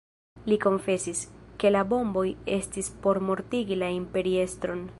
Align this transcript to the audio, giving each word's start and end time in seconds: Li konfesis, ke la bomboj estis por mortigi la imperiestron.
Li 0.51 0.55
konfesis, 0.61 1.19
ke 1.63 1.71
la 1.75 1.83
bomboj 1.91 2.25
estis 2.57 2.89
por 3.05 3.21
mortigi 3.29 3.79
la 3.83 3.91
imperiestron. 4.01 4.83